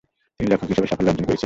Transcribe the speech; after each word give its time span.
তিনি 0.37 0.47
লেখক 0.51 0.67
হিসেবে 0.71 0.87
সাফল্য 0.91 1.09
অর্জন 1.11 1.23
করেছিলেন। 1.27 1.39